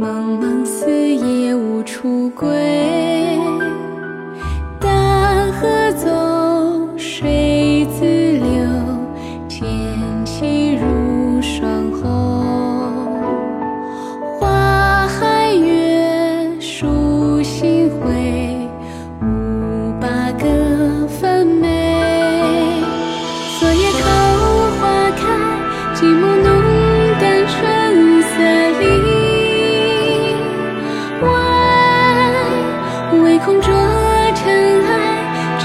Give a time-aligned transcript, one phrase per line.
[0.00, 2.46] 茫茫四野无处归
[4.78, 8.46] 大河走水自流
[9.48, 11.90] 溅起如霜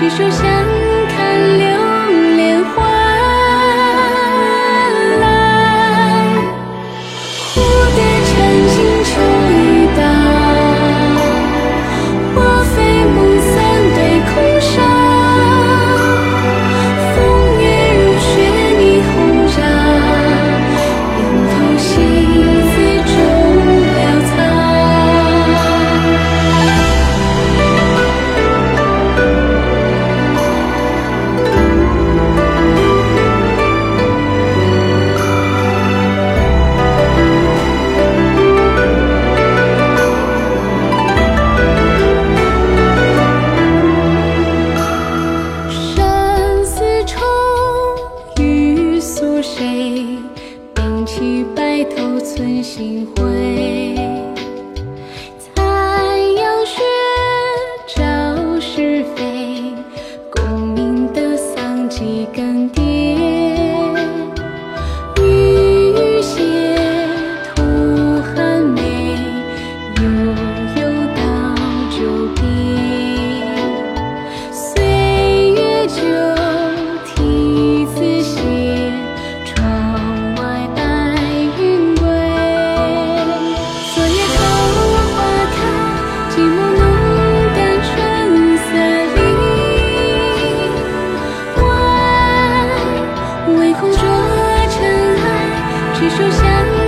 [0.04, 0.83] 你说想。
[49.16, 50.18] 诉谁？
[50.74, 54.13] 并起白头，寸心灰。
[94.04, 96.83] 若尘埃执手相